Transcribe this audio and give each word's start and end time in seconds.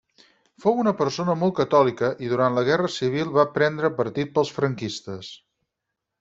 Fou 0.63 0.79
una 0.83 0.93
persona 1.01 1.35
molt 1.41 1.55
catòlica 1.59 2.09
i 2.27 2.31
durant 2.31 2.57
la 2.59 2.65
Guerra 2.71 2.91
Civil 2.95 3.31
va 3.37 3.47
prendre 3.59 3.93
partit 4.01 4.35
pels 4.39 4.55
franquistes. 4.59 5.31